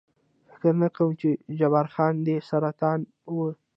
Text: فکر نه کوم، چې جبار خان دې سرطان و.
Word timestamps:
فکر 0.49 0.73
نه 0.81 0.87
کوم، 0.95 1.11
چې 1.21 1.29
جبار 1.59 1.87
خان 1.93 2.13
دې 2.25 2.35
سرطان 2.49 2.99
و. 3.33 3.37